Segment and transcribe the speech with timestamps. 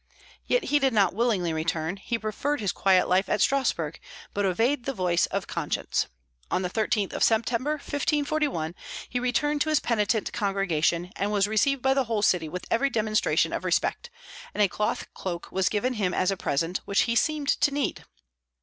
[0.47, 3.99] Yet he did not willingly return; he preferred his quiet life at Strasburg,
[4.33, 6.07] but obeyed the voice of conscience.
[6.49, 8.73] On the 13th of September, 1541,
[9.07, 12.89] he returned to his penitent congregation, and was received by the whole city with every
[12.89, 14.09] demonstration of respect;
[14.55, 18.03] and a cloth cloak was given him as a present, which he seemed to need.